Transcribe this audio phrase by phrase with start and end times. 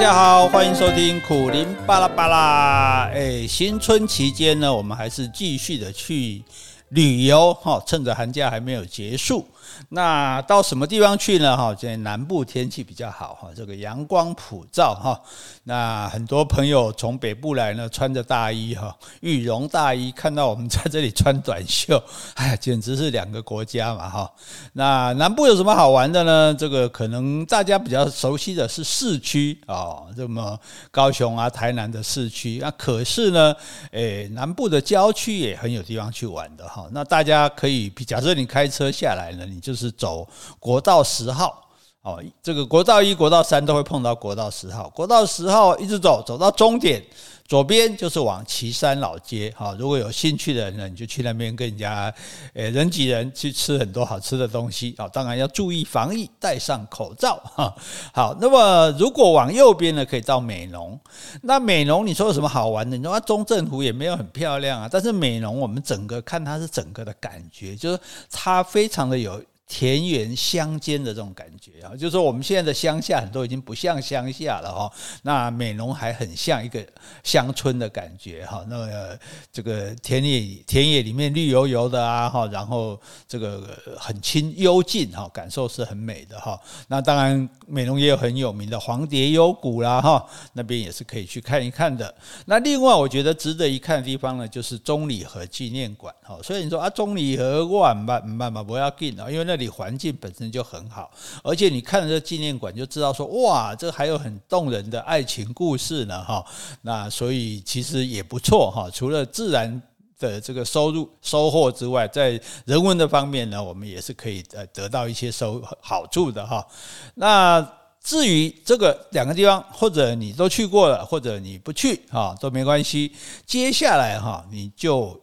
[0.00, 3.10] 大家好，欢迎收听苦林巴拉巴拉。
[3.12, 6.42] 哎，新春期间呢，我们还是继续的去
[6.88, 9.46] 旅游哈，趁着寒假还没有结束。
[9.90, 11.56] 那到什么地方去呢？
[11.56, 15.20] 哈，现在南部天气比较好哈，这个阳光普照哈。
[15.64, 22.02] 那很多朋友从北部来呢，穿着大衣哈，羽绒大衣，看到我们在这里穿短袖，
[22.34, 24.30] 哎，简直是两个国家嘛哈。
[24.72, 26.54] 那南部有什么好玩的呢？
[26.58, 30.58] 这个可能大家比较熟悉的是市区啊，这么
[30.90, 32.58] 高雄啊、台南的市区。
[32.60, 33.54] 那可是呢，
[33.92, 36.88] 诶，南部的郊区也很有地方去玩的哈。
[36.92, 40.26] 那大家可以，假设你开车下来呢，你就是走
[40.58, 41.62] 国道十号
[42.02, 44.88] 哦，这个国道一、国道三都会碰到国道十号。
[44.90, 47.04] 国道十号一直走，走到终点，
[47.50, 49.52] 左边就是往岐山老街。
[49.56, 52.14] 哈，如果有兴趣的人呢，你就去那边跟人家
[52.54, 55.08] 诶人挤人去吃很多好吃的东西啊。
[55.08, 57.74] 当然要注意防疫，戴上口罩哈。
[58.14, 60.96] 好，那么如果往右边呢，可以到美浓。
[61.42, 62.96] 那美浓你说有什么好玩的？
[62.96, 67.98] 你说中正湖也没有很漂亮啊，但是美浓我们整个看它是整个的感觉，就是
[68.30, 69.42] 它非常的有。
[69.72, 76.84] 田园乡间的这种感觉啊，就是说我们现在的乡下很多已经不像乡下了哈，那美浓还很像一个
[77.22, 78.64] 乡村的感觉哈。
[78.66, 79.16] 那
[79.52, 86.60] 这个田野田野里面绿油油的啊哈，然后这个很清幽静哈，感受是很美的哈。
[86.88, 92.12] 那当然美浓也有很有名的黄蝶幽谷啦哈，那边也是可以去看一看的。
[92.46, 96.36] 那另外我觉得值得一看的地方呢，就是中里河纪念馆哈。
[96.42, 99.59] 所以你说啊，中里河我唔办唔办嘛，不要紧啊，因为那。
[99.60, 101.08] 里环境本身就很好，
[101.44, 106.44] 而且你看了这纪念馆就知道说，哇，这还有很动人的爱情故事呢，哈。
[106.82, 108.90] 那所以其实也不错哈。
[108.92, 109.80] 除了自然
[110.18, 116.66] 的这个收入收获之外，在人文的方面呢，我们也是可以呃得到一些收好处的哈。
[117.14, 117.64] 那
[118.02, 123.12] 至于这个两个地方，或者你都去过了，或者你不去哈都没关系。
[123.46, 125.20] 接下来哈，你就。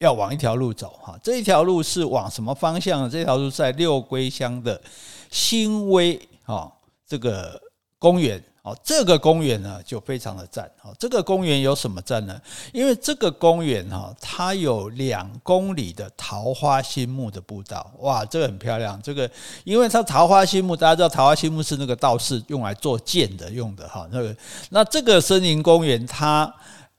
[0.00, 3.08] 要往一条路走哈，这一条路是往什么方向呢？
[3.10, 4.78] 这条路在六龟乡的
[5.30, 6.70] 新威哈
[7.06, 7.58] 这个
[7.98, 10.92] 公园哦，这个公园呢就非常的赞哈。
[10.98, 12.38] 这个公园有什么赞呢？
[12.72, 19.00] 因为这个公园哈，它有两公里的桃花心木的步道，哇，这个很漂亮。
[19.00, 19.30] 这个
[19.62, 24.06] 因为它桃花心木，大家知道桃花心木是那个道士用来做剑的用的哈。
[24.10, 24.36] 那个
[24.70, 26.52] 那这个森林公园它。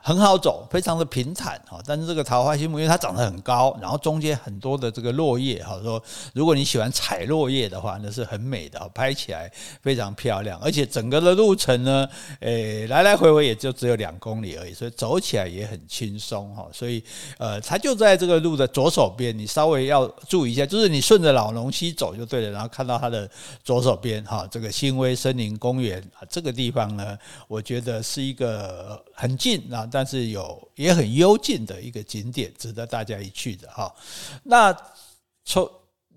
[0.06, 1.82] 很好走，非常的平坦哈。
[1.84, 5.80] 但是这个桃花心木，因为它长得很高，然后中间很多的这个落叶哈。
[5.82, 6.00] 说
[6.36, 9.52] 如果你喜欢采落叶的话，那是很美的，拍起来
[9.82, 10.60] 非常漂亮。
[10.60, 12.08] 而且整个的路程呢，
[12.42, 16.68] 诶，来来回回也就只有两公里而已，所以走起来也很轻松哈。
[16.72, 17.04] 所以
[17.40, 23.28] 呃，它就在这个路的左手边，你稍微要注意一下，就是你顺着荖浓溪走就对了，然后看到它的
[23.64, 27.18] 左手边哈，这个新威森林公园啊，这个地方呢，
[27.48, 29.90] 我觉得是一个很近啊。
[29.96, 33.90] 但是有也很幽静的一个景点，值得大家一去的哈。
[34.44, 34.78] 那
[35.46, 35.66] 从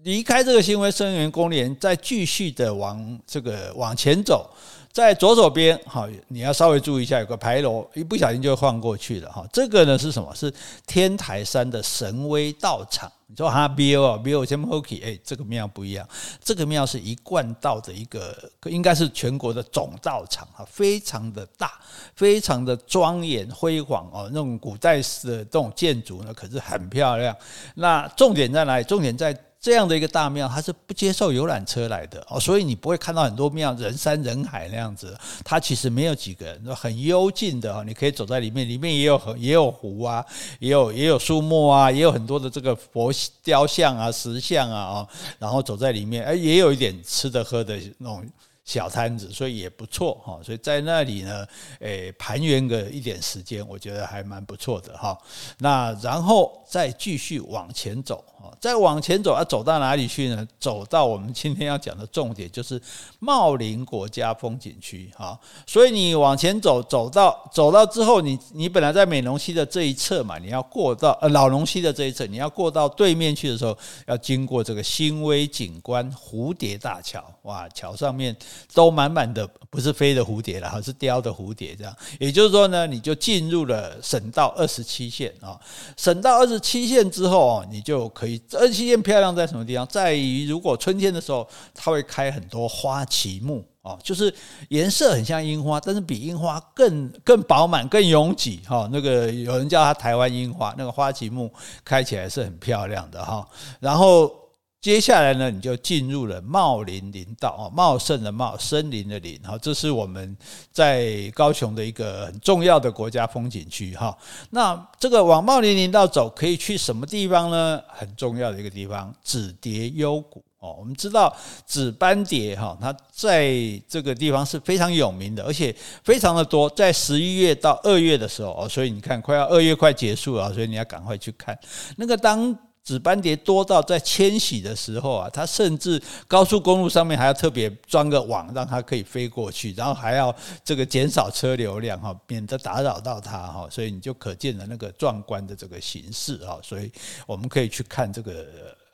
[0.02, 4.50] 离开这个新威森林公园，再继续的往这个往前走，
[4.92, 9.46] 在左手边哈，你要稍微注意一下，有个牌楼，一不小心就晃过去了哈。
[9.52, 10.34] 这个呢是什么？
[10.34, 10.52] 是
[10.86, 13.10] 天台山的神威道场。
[13.26, 15.00] 你说哈庙啊庙什么 OK？
[15.04, 16.08] 哎，这个庙不一样，
[16.42, 18.34] 这个庙是一贯道的一个，
[18.64, 21.72] 应该是全国的总道场啊，非常的大，
[22.16, 27.36] 非常的庄严辉煌哦，那种古代式的这种建筑呢，可是很漂亮。
[27.74, 28.84] 那重点在哪里？
[28.84, 29.36] 重点在。
[29.60, 35.18] 这样的一个大庙，它是不接受游览车来的哦，所以你不会看到很多庙人山人海那样子。
[35.44, 40.24] 它其实没有几个人，很幽静的哦，你可以走在里面，里面也有也有湖啊，
[40.60, 45.08] 也有也有树木啊，也有很多的这个佛雕像啊、石像啊哦，
[45.38, 48.24] 然后走在里面，哎，也有一点吃的喝的那种。
[48.68, 51.46] 小摊子，所以也不错哈，所以在那里呢，
[51.80, 55.16] 诶，盘圆个一点时间，我觉得还蛮不错的哈。
[55.60, 58.52] 那然后再继续往前走啊。
[58.60, 60.46] 再往前走，要走到哪里去呢？
[60.60, 62.78] 走到我们今天要讲的重点，就是
[63.20, 65.38] 茂林国家风景区哈。
[65.66, 73.74] 所以你往前走，走到走到之后，你你本来在美浓溪的这一侧嘛，你要过到呃老龙溪的这一侧，你要过到对面去的时候，
[74.06, 77.24] 要经过这个新威景观蝴蝶大桥。
[77.42, 78.36] 哇，桥上面
[78.74, 81.74] 都满满的，不是飞的蝴蝶了，是雕的蝴蝶。
[81.76, 85.58] 这样，也就是说呢，你就进入了省道二十七线啊。
[85.96, 88.40] 省道二十七线之后，你就可以。
[88.52, 89.86] 二十七线漂亮在什么地方？
[89.86, 94.32] 在于如果春天的时候，它会开很多花旗木哦，就是
[94.68, 98.88] 颜色很像樱花，但是比樱花更更饱满、更拥挤哈。
[98.92, 101.50] 那个有人叫它台湾樱花，那个花旗木
[101.84, 103.46] 开起来是很漂亮的哈。
[103.80, 104.30] 然后
[104.80, 110.36] 接下来呢，你就进入了茂林林道哦，茂盛的茂，森林的林哈，这是我们
[110.70, 114.16] 在高雄的一个很重要的国家风景区哈。
[114.50, 117.82] 那这个往茂林林道走，可以去什么地方呢？
[117.88, 120.76] 很重要的一个地方，紫蝶幽谷哦。
[120.78, 121.36] 我们知道
[121.66, 123.52] 紫斑蝶哈，它在
[123.88, 125.74] 这个地方是非常有名的，而且
[126.04, 131.58] 非常的多，在十一月到二月的时候哦，所以你看，快要二月快结束了，所以你要赶快去看
[131.96, 132.56] 那个当。
[132.88, 143.68] 紫斑蝶多到在迁徙的时候啊，它甚至高速公路上面还要特别装个网，让它可以飞过去，然后还要这个减少车流量哈，免得打扰到它哈。
[143.70, 146.56] 所以你就可见了那个壮观的这个形式啊。
[146.62, 146.90] 所以
[147.26, 148.46] 我们可以去看这个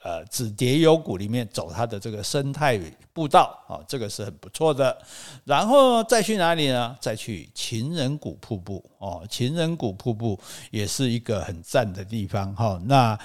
[0.02, 2.80] 呃紫蝶幽谷里面走它的这个生态
[3.12, 4.98] 步道啊，这个是很不错的。
[5.44, 6.96] 然后再去哪里呢？
[7.00, 10.36] 再去情人谷瀑布哦，情人谷瀑布
[10.72, 12.80] 也是一个很赞的地方哈。
[12.86, 13.16] 那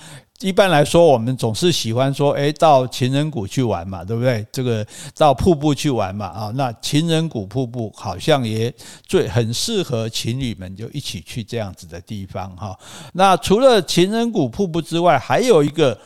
[0.41, 4.45] 一般来说，我们总是喜欢说，诶，到情人谷去玩嘛，对不对？
[4.53, 4.87] 这个
[5.17, 8.73] 到瀑布去玩嘛，啊，那情人谷瀑布好像也
[9.05, 12.73] 最很适合情侣们就一起去这样子的地方哈。
[13.11, 15.99] 那除了情人谷瀑布之外，还有一个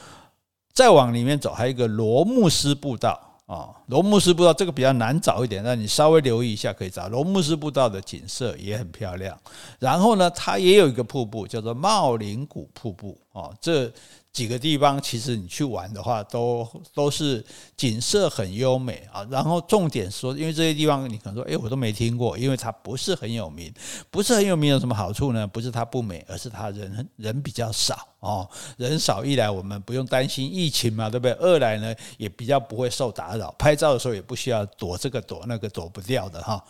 [0.74, 3.20] 再往里面走，还有一个罗慕斯步道。
[3.46, 7.10] 啊，罗慕斯步道这个比较难找一点，那你稍微留意一下可以找。
[7.10, 9.38] 罗慕斯步道的景色也很漂亮，
[9.80, 13.92] 然后呢，它也有一个瀑布叫做茂林谷瀑布哦，这。
[14.34, 17.46] 几个地方，其实你去玩的话，都都是
[17.78, 19.24] 景色很优美啊。
[19.30, 23.72] 然后重点说，因为这些地方你可能说，诶，我都没听过，因为它不是很有名。
[24.10, 25.46] 不是很有名有什么好处呢？
[25.46, 28.50] 不是它不美，而是它人人比较少哦。
[28.78, 31.32] 人少一来，我们不用担心疫情嘛，对不对？
[31.34, 36.64] 二来呢，也比较不会受打扰，拍照的时候也不需要躲这个躲那个躲不掉的哈。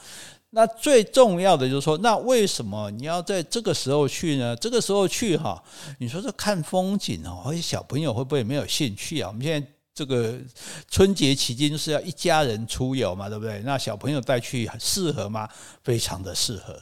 [0.55, 4.55] 那最重要的就是说，那为什么你要在这个时候去呢？
[4.55, 5.61] 这个时候去哈，
[5.97, 9.29] 你说这看风景哦，而且小朋友会不会没有兴趣啊？
[9.29, 10.37] 我们现在这个
[10.87, 13.63] 春节期间就是要一家人出游嘛，对不对？
[13.65, 15.49] 那小朋友带去适合吗？
[15.83, 16.79] 非常的适合。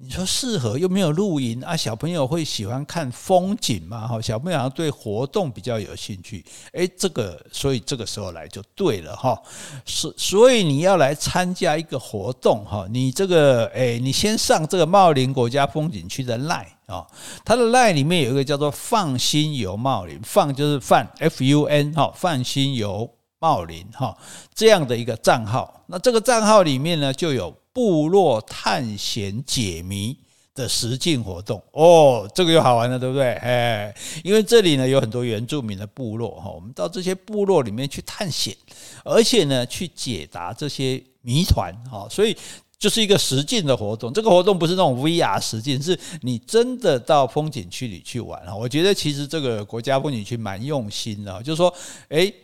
[0.00, 1.76] 你说适合又没有露营啊？
[1.76, 4.06] 小朋友会喜欢看风景吗？
[4.06, 6.44] 哈，小朋友好像对活动比较有兴趣。
[6.72, 9.36] 诶，这个所以这个时候来就对了哈。
[9.84, 17.04] 所所以你要来参加一个活动哈，你这个诶，你先上这个茂林国家风景区的 LINE 啊，
[17.44, 23.10] 它的 LINE 里面有一个叫做“放心游茂林”，放就是放 F U N 哈，放心游
[23.40, 24.16] 茂林哈
[24.54, 25.82] 这样的一个账号。
[25.88, 27.52] 那这个账号里面呢就有。
[27.78, 30.16] 部落探险解谜
[30.52, 33.34] 的实境活动哦，这个又好玩了，对不对？
[33.34, 33.94] 哎，
[34.24, 38.52] 因为这里呢有很多原住民的部落哈，我们到这些部落里面去探险，
[39.04, 42.36] 而且呢去解答这些谜团哈，所以
[42.80, 44.12] 就是一个实境的活动。
[44.12, 48.56] 这个活动不是那种 VR 实境，是你真的到风景区里去玩哈。
[48.56, 51.72] 我觉得其实这个国家风景区蛮用心的，就是说，
[52.08, 52.34] 诶。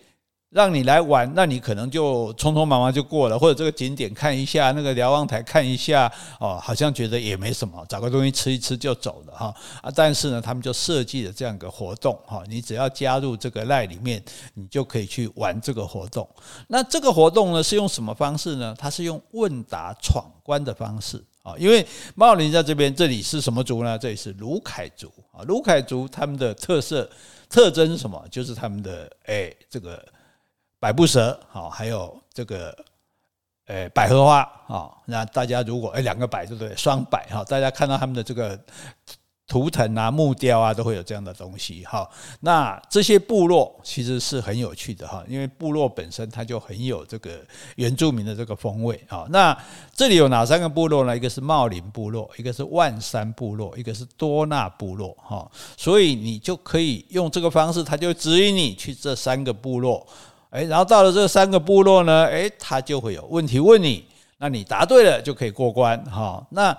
[0.55, 9.53] 让你来玩，那你可能就匆匆忙忙就过了，或者这个景点看一下，那个瞭望台看一下，哦，好像觉得也没什么，找个东西吃一吃就走了哈
[9.83, 9.91] 啊！
[9.93, 14.23] 但是呢，他们就设计了这样一个活动哈，你只要加入这个赖里面，
[14.55, 16.25] 你就可以去玩这个活动。
[16.69, 18.73] 那这个活动呢是用什么方式呢？
[18.79, 21.85] 它是用问答闯关的方式啊，因为
[22.15, 23.99] 茂林在这边，这里是什么族呢？
[23.99, 27.11] 这里是卢凯族啊，卢凯族他们的特色
[27.51, 28.25] 特征是什么？
[28.31, 30.01] 就是他们的哎这个。
[30.85, 32.77] 百步蛇，好，还有这个，
[33.69, 36.77] 诶，百合花，好，那大家如果诶两个百对不对？
[36.77, 38.61] 双百哈，大家看到他们的这个
[39.47, 42.07] 图腾啊、木雕啊，都会有这样的东西哈。
[42.41, 47.31] 那这些部落其实是很有趣的哈，因为部落本身它就很有这个
[47.77, 49.25] 原住民的这个风味啊。
[49.31, 49.57] 那
[49.95, 51.17] 这里有哪三个部落呢？
[51.17, 55.51] 一个是茂林部落，一个是万山部落，一个是多纳部落哈。
[55.79, 60.07] 所以你就可以用这个方式，它就指引你去这三个部落。
[60.55, 64.05] 诶，然后到了这三个部落呢，诶，他就会有问题问你，
[64.39, 66.47] 那你答对了就可以过关哈。
[66.51, 66.77] 那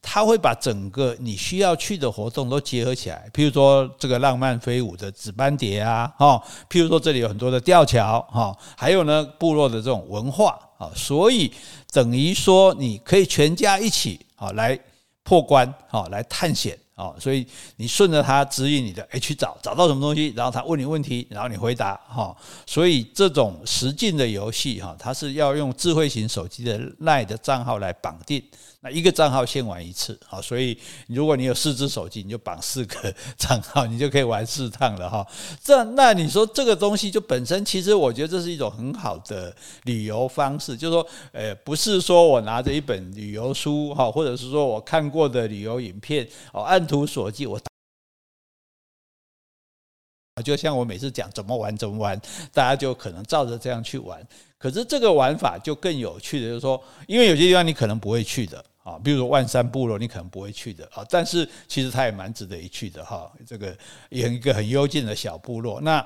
[0.00, 11.52] 他会把整个你需要去的活动都结合起来，譬如说这个浪漫飞舞的紫斑蝶啊，哈，譬如说这里有很多的吊桥哈，还有呢部落的这种文化啊，所以
[11.92, 14.78] 等于说你可以全家一起啊来
[15.22, 16.78] 破关哈，来探险。
[17.00, 28.42] 哦，所以你顺着他指引你的，诶，去找找到什么东西，然后他问你问题，然后你回答，哈，所以这种实境的游戏，哈，它是要用智慧型手机的 LINE 的账号来绑定。
[28.82, 35.26] 那一个账号先玩一次，好，所以如果你有四只手机，你就绑四个 账号，你就可以玩四趟了哈。
[35.62, 47.60] 这那你说这个东西就本身，其实我觉得这是一种很好的旅游方式，就是说，呃，不是说我拿着一本旅游书哈，或者是说我看过的旅游影片，哦，按图索骥我。
[50.42, 52.18] 就像我每次讲怎么玩怎么玩，
[52.50, 54.26] 大家就可能照着这样去玩。
[54.56, 63.30] 可是这个玩法就更有趣的，就是说，因为有些地方你可能不会去的啊，比如说万山部落，你可能不会去的啊，但是其实它也蛮值得一去的哈。
[63.46, 63.76] 这个
[64.08, 66.04] 有一个很幽静的小部落，那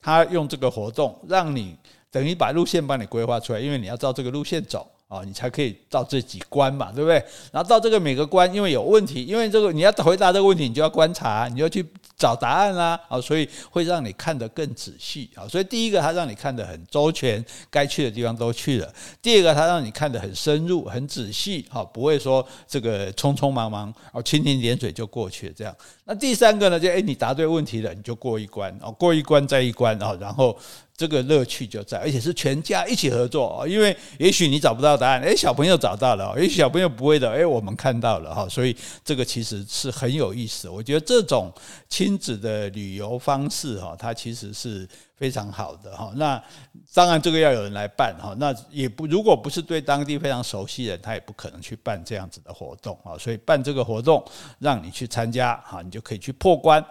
[0.00, 1.76] 他用这个活动让你
[2.10, 4.88] 等于把路线帮你规划出来，因为你要照这个路线走。
[5.08, 7.22] 啊，你才可以到这几关嘛，对不对？
[7.52, 11.86] 然后到这个每个关，因为有问题，因为这个你要回答这个问题，你就要观察，你要去
[12.22, 12.98] 找答案啦。
[13.08, 15.48] 啊，所以会让你看得更仔细啊。
[15.48, 18.88] 所以第一个，它让你看得很周全，该去的地方都去了；
[19.20, 25.74] 第二个，它让你看得很深入、很仔细，哈，不会说这个匆匆忙忙哦，蜻蜓点水就过去了这样。
[26.12, 30.54] 那第三个呢，就诶，你答对问题了，你就过一关哦，过一关再一关哦，然后。
[30.94, 40.68] 这个乐趣就在，而且是全家一起合作，因为也许你找不到答案，诶，小朋友找到了，也许小朋友不会的，诶，我们看到了哈，所以这个其实是很有意思。
[40.68, 41.50] 我觉得这种
[41.88, 44.86] 亲子的旅游方式哈，它其实是
[45.22, 46.10] 非常好的哈。
[46.16, 46.42] 那
[46.92, 53.14] 当然这个要有人来办哈，那也不如果不是对当地非常熟悉的人，他也不可能去办这样子的活动啊。
[53.16, 54.20] 所以办这个活动，
[54.58, 56.84] 让你去参加哈，你就可以去破关。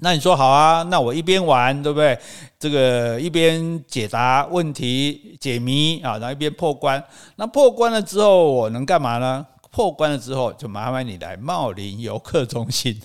[0.00, 0.82] 那你说好啊？
[0.82, 2.18] 那我一边玩，对不对？
[2.58, 7.02] 这个一边解答问题、解谜啊，然后一边破关。
[7.36, 9.46] 那破关了之后，我能干嘛呢？
[9.74, 12.96] 破关了之后，就麻烦你来茂林游客中心。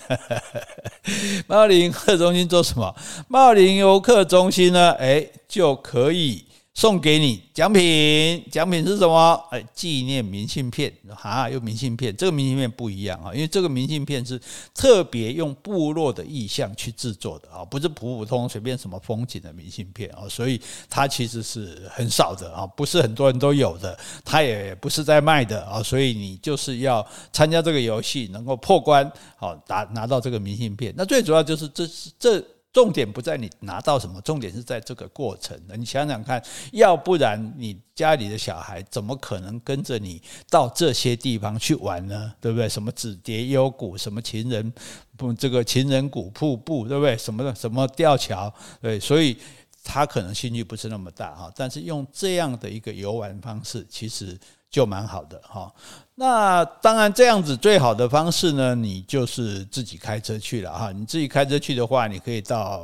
[1.50, 2.96] 茂林游客中心做什么？
[3.28, 4.92] 茂林游客中心呢？
[5.00, 6.46] 哎，就可以。
[6.80, 9.34] 送给你奖品，奖品是什么？
[9.52, 10.90] 哎，纪念明信片
[11.22, 12.16] 啊，有明信片。
[12.16, 14.40] 这个明信片不一样啊，因为这个明信片是
[14.74, 20.58] 特别用部落的意象去制作的啊，不是普普通随便什么风景的明信片啊，所以
[20.90, 30.94] 它其实是很少的啊，不是很多人都有的，它也不是在卖的啊，所以你就是要参加这个游戏，能够破关，好拿拿到这个明信片。
[30.96, 32.42] 那最主要就是这是这。
[32.72, 35.60] 重点不在你拿到什么，重点是在这个过程。
[35.76, 42.32] 你想想看，要不然你家里的小孩怎么可能跟着你到这些地方去玩呢？
[42.40, 42.70] 对不对？
[42.70, 44.72] 什么紫蝶幽谷，什么情人
[45.18, 47.18] 不这个情人谷瀑布，对不对？
[47.18, 49.36] 什么什么吊桥，对，所以
[49.84, 51.52] 他可能兴趣不是那么大哈。
[51.56, 55.72] 但是用这样的一个游玩方式，其实就蛮好的哈。
[56.16, 60.92] 那当然，这样子最好的方式呢，你就是自己开车去了哈。
[60.92, 62.84] 你自己开车去的话，你可以到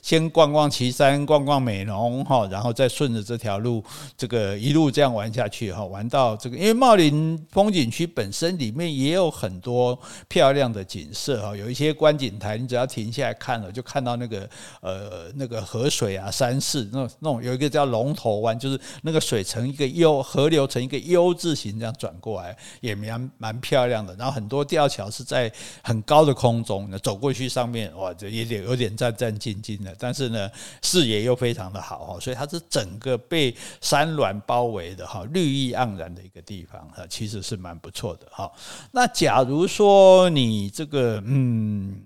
[0.00, 3.82] 先逛逛旗山，逛逛美浓哈，然后再顺着这条路，
[4.16, 14.48] 这个一路这样玩下去哈，玩到这个，因为茂林风景区本身里面也有很多漂亮的景色哈，有一些观景台，你只要停下来看了，就看到那个
[14.82, 22.56] 呃那个河水啊，山势那种那种有一个叫龙头湾，就是那个水呈一个 U 河流成一个 U 字形这样转过来。
[22.80, 30.50] 也蛮蛮漂亮的，然后很多吊桥是在很高的空中，那走过去上面哇，这也点有点战战兢兢的，但是呢，
[30.82, 38.50] 视野又非常的好哈，所以它是整个被山峦包围的哈，绿意盎然的一个地方哈，其实是蛮不错的哈。
[38.90, 42.02] 那假如说你这个嗯。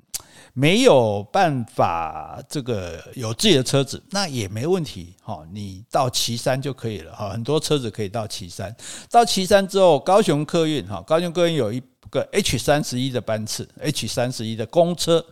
[0.59, 5.47] 没有办法，这个有自己的车子，那也没问题哈。
[5.53, 8.75] 你到旗山就可以了哈，很多车子可以到旗山。
[9.11, 15.23] 到旗山之后，高雄客运哈，高雄客运有一个 H 三十一的班次，H 三十一的公车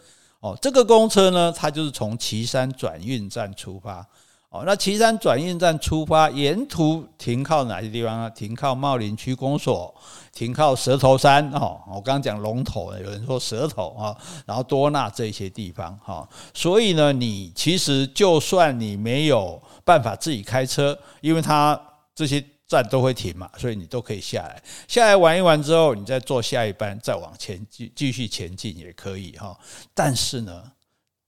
[0.40, 0.54] 哦。
[0.60, 4.06] 这个公车呢，它就是从旗山转运站出发
[4.54, 4.62] 哦。
[4.64, 8.30] 那旗山转运站出发，沿途停靠哪些地方呢？
[8.30, 9.94] 停靠茂林区公所。
[10.32, 14.10] 停靠蛇头山哈，我刚刚讲龙头，有人说蛇头啊，
[14.44, 21.80] 然后多纳这些地方哈，所以呢，你其实就算你没有办法自己开车，因为它
[22.16, 29.56] 这些站都会停嘛，所以你都可以下来，下来玩一玩之后，你再坐下一班再往前继继续前进也可以哈，
[29.94, 30.64] 但是呢。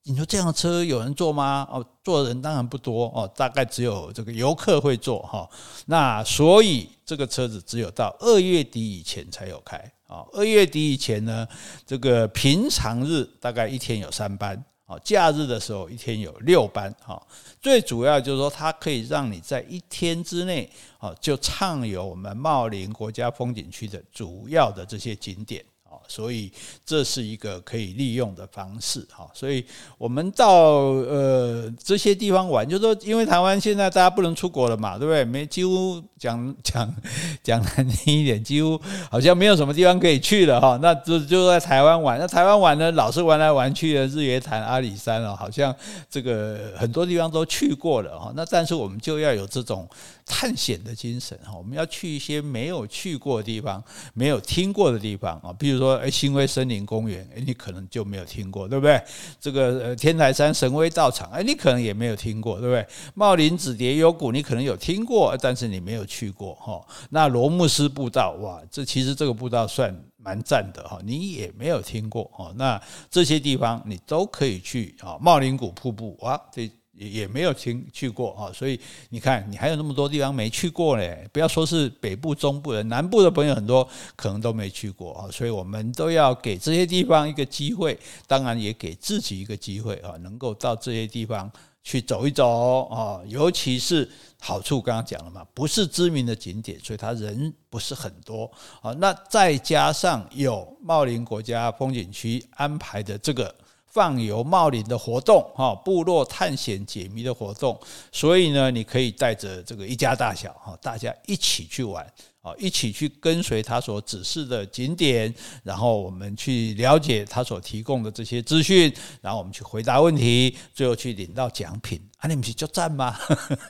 [0.09, 1.67] 你说这样的车有人坐吗？
[1.69, 5.49] 哦，坐的人当然不多哦，大概只有这个游客会坐哈。
[5.87, 10.25] 那所以这个车子只有到二月底以前才有开啊。
[10.33, 11.45] 二月底以前呢，
[11.85, 17.21] 这个平常日大概一天有三班啊，假日的时候一天有六班哈。
[17.61, 25.65] 最主要就是说，它可以让你在一天之内啊，就畅游我们茂林国家风景区的主要的这些景点。
[26.09, 26.53] 所以
[26.85, 29.65] 这是一个可以利用的方式哈，所以
[29.99, 35.25] 我们到呃这些地方玩，就是说，因为台湾现在大家不能出国了嘛，对不对？
[35.25, 36.95] 没几乎讲讲
[37.43, 40.79] 讲难听一点，几乎好像没有什么地方可以去了哈。
[40.81, 45.75] 那就就在台湾玩，那台湾玩呢，老是玩来玩去的，日月潭、阿里山哦，好像
[46.09, 48.33] 这个很多地方都去过了哈。
[48.37, 49.89] 那但是我们就要有这种
[50.25, 53.83] 探险的精神哈，我们要去一些没有去过的地方、
[54.15, 55.96] 没有听过的地方啊，比如说。
[55.99, 59.01] 诶，新威森林公园，诶，你可能就没有听过，对不对？
[59.41, 62.87] 这个呃，天台山神威道场，诶，你可能也没有听过，对不对？
[63.15, 66.85] 茂林紫蝶幽谷，你可能有听过，但是你没有去过哈。
[67.11, 72.53] 那罗慕斯步道，哇，这其实这个步道算蛮赞的哈，你也没有听过哦。
[72.57, 76.71] 那这些地方你都可以去啊，茂林谷瀑布，哇，这。
[76.97, 81.29] 也也没有听去过啊，所以你看，你还有那么多地方没去过嘞。
[81.33, 83.87] 不要说是北部、中部的，南部的朋友很多
[84.17, 85.29] 可能都没去过啊。
[85.31, 91.51] 所以我们都要给这些地方一个机会，当然也给自己一个机会啊，能够到这些地方
[91.85, 93.21] 去走一走啊。
[93.27, 94.11] 尤其是
[94.41, 98.51] 好处刚刚讲了嘛，不是知名的景点，所以他人不是很多
[98.81, 98.93] 啊。
[98.93, 103.55] 那再加上有茂林国家风景区安排的这个。
[103.97, 107.81] 放油冒林的活动，哈，部落探险解谜的活动，
[108.13, 112.05] 所以呢，你可以带着这个一家大小，哈，大家一起去玩。
[112.43, 115.35] 啊一起去跟随他所指示的景点，
[115.65, 122.01] 然后我们去了解他所提供的这些资讯，然后我们去回答问题，最后去领到奖品。
[122.19, 123.19] 啊，你们去就赞吗？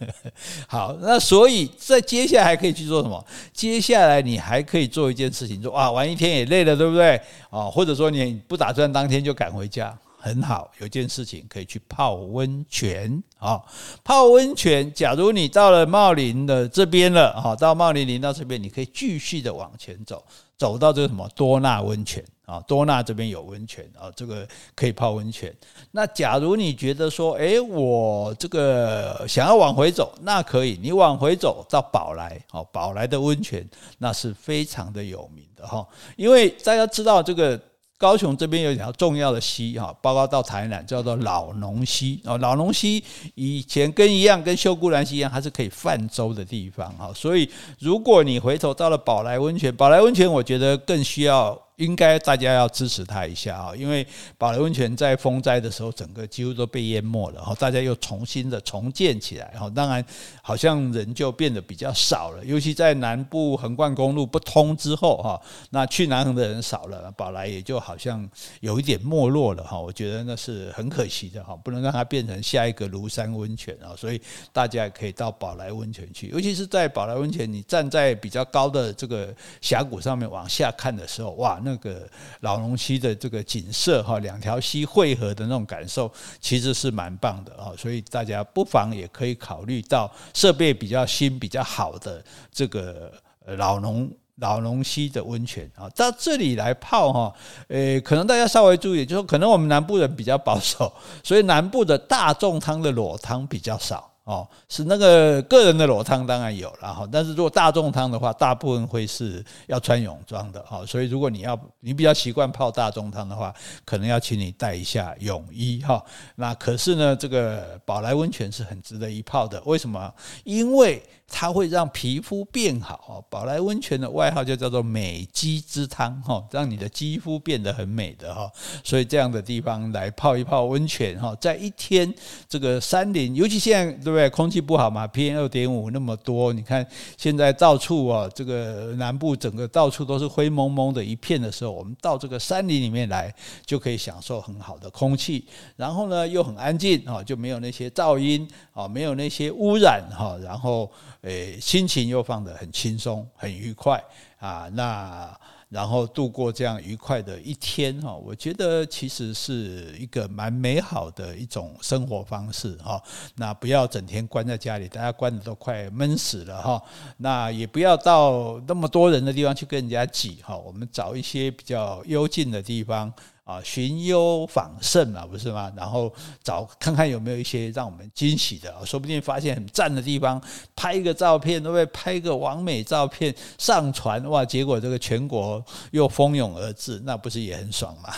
[0.69, 3.25] 好，那所以在接下来还可以去做什么？
[3.55, 7.19] 接下来你还可以做一件事情，说啊，玩一天也累了，对不对？
[7.49, 9.99] 啊，或者说你不打算当天就赶回家。
[10.27, 13.63] 很好，有件事情可以去泡温泉啊！
[14.03, 20.25] 泡温泉，假如你到了茂林的这边了啊，到茂林林道这边，你可以继续的往前走，
[20.59, 25.55] 走到这个什么多纳温泉啊，多纳这边有温泉啊，这个可以泡温泉。
[25.93, 33.65] 那假如你觉得说，诶，我这个想要往回走，那可以，你往回走到宝来哦，宝来的温泉
[33.99, 37.61] 那是非常的有名的哈，因为大家知道这个。
[37.99, 43.03] 高雄这边有一条重要的溪哈，包括到台南叫做老农溪哦，老农溪
[43.35, 47.49] 以前跟一样，跟秀姑兰溪一样，还是可以泛舟的地方哈，所以
[47.79, 51.66] 如果你回头到了宝来温泉，宝来温泉我觉得更需要。
[51.77, 54.07] 应该大家要支持他一下啊，因为
[54.39, 60.03] 宝来温泉在风灾的时候，整个几乎都被淹没了，然后大家又重新的重建起来，哈，当然
[60.41, 68.27] 好像人就变得比较少了，尤其在南部横贯公路不通之后，哈，那去南横的人少了，宝来也就好像
[68.61, 74.19] 有一点没落了，哈，我觉得那是很可惜的，哈，不能让它变成下一个庐山温泉啊，所以
[74.51, 79.29] 大家也可以到宝来温泉去，尤其是在宝来温泉，你站在比较高的这个
[79.61, 81.61] 峡谷上面往下看的时候，哇！
[81.67, 82.09] 那个
[82.41, 93.13] 老龙溪的这个景色哈，两条溪汇合的那种感受，其实是蛮棒的啊，所以大家不妨也可以考虑到设备比较新、比较好的这个
[93.59, 94.11] 老农。
[94.39, 97.35] 老龙溪的温泉啊，到这里来泡哈，
[97.69, 100.93] 诶，可能大家稍微注意，就是说可能我们南部人比较保守，
[101.25, 104.13] 所以南部的大众汤的裸汤比较少。
[104.27, 116.05] 哦，是那个个人的裸汤当然有了哈，但是如果大众汤的话，大部分会是要穿泳装的哈，所以如果你要你比较习惯泡大众汤的话，可能要请你带一下泳衣哈。
[116.35, 120.13] 那可是呢，这个宝来温泉是很值得一泡的，为什么？
[120.43, 123.25] 因为它会让皮肤变好。
[123.29, 128.51] 宝来温泉的外号就叫做美肌之汤哈，让你的肌肤变得很美的哈。
[128.85, 132.13] 所以这样的地方来泡一泡温泉哈，在一天
[132.49, 134.31] 这个山林，尤其现在对不对？
[134.31, 136.87] 空气不好嘛，PM 二点五那么多，你看
[137.17, 143.35] 现在到处啊，这个南部整个到处都是灰蒙蒙的一片的时候，我们到这个山林里面来，
[143.65, 150.91] 就可以享受很好的空气，然后呢又很安静啊，就没有那些噪音啊，没有那些污染哈，然后。
[151.27, 154.01] 诶，心情又放得很轻松，很愉快
[154.39, 154.69] 啊！
[154.73, 155.37] 那
[155.69, 163.03] 然后度过这样愉快的一天哈，我觉得其实是一个蛮美好的一种生活方式哈。
[163.35, 166.81] 那不要整天关在家里，大家关的都快闷死了哈。
[167.17, 170.57] 那也不要到那么多人的地方去跟人家挤哈。
[170.57, 173.13] 我们找一些比较幽静的地方。
[173.47, 175.73] 啊，寻幽访胜嘛，不是吗？
[175.77, 180.43] 然后找看看有没有一些让我们惊喜的，说不定发现很赞的地方，
[180.75, 181.87] 拍一个照片，对不对？
[181.87, 184.45] 拍一个完美照片上传，哇！
[184.45, 188.13] 结果这个全国又蜂拥而至，那不是也很爽吗？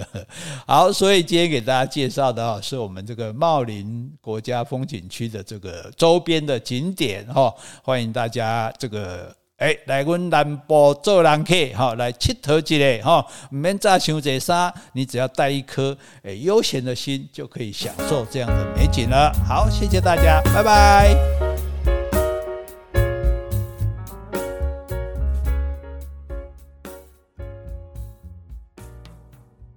[0.66, 9.36] 好，所以今天给大家介绍的啊，是我们这个茂林国家风景区的这个周边的景点哈，欢迎大家这个。
[9.64, 19.32] 哎，来阮南部做人客，哈，来佚佗一下，哈，唔免再想这啥，你只要带一颗诶悠闲的心，就可以享受这样的美景了。
[19.48, 21.53] 好，谢谢大家，拜拜。